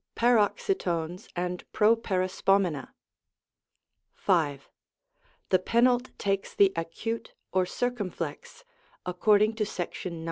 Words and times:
PAHOXYTONES 0.15 1.27
AND 1.35 1.63
PEOPERISPOMENA. 1.73 2.91
V. 4.25 4.59
The 5.49 5.59
penult 5.59 6.17
takes 6.17 6.55
the 6.55 6.73
acute 6.75 7.35
or 7.53 7.67
circumflex 7.67 8.63
(ac 9.07 9.17
cording 9.19 9.53
to 9.53 9.63
§9, 9.63 10.07
8.) 10.13 10.19